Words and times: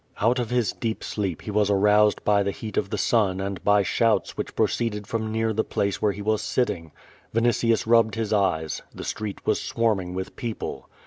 Out 0.19 0.39
of 0.39 0.49
his 0.49 0.71
deep 0.73 1.03
sleep 1.03 1.43
he 1.43 1.51
was 1.51 1.69
aroused 1.69 2.23
by 2.23 2.41
the 2.41 2.49
heat 2.49 2.75
of 2.75 2.89
the, 2.89 2.97
sun 2.97 3.39
and 3.39 3.63
by 3.63 3.83
shouts 3.83 4.35
which 4.35 4.55
proceeded 4.55 5.05
from 5.05 5.31
near 5.31 5.53
the 5.53 5.63
place 5.63 6.01
where 6.01 6.11
he 6.11 6.23
was 6.23 6.41
sitting. 6.41 6.91
Alnitius 7.35 7.85
rubbed 7.85 8.15
his 8.15 8.33
eyes. 8.33 8.81
The 8.95 9.03
street 9.03 9.45
was 9.45 9.61
swarming 9.61 10.15
with 10.15 10.35
people. 10.35 10.89